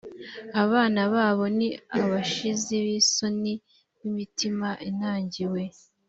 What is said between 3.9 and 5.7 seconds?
b imitima inangiwe